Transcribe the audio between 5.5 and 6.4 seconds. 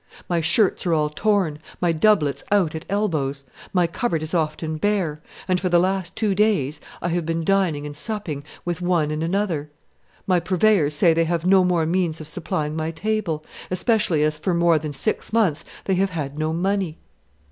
for the last two